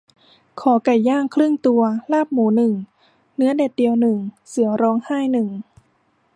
[0.61, 2.73] ขอไก่ย่างครึ่งตัว ลาบหมูหนึ่ง
[3.35, 4.17] เนื้อแดดเดียวหนึ่ง
[4.49, 5.49] เสือร้องไห้หนึ่ง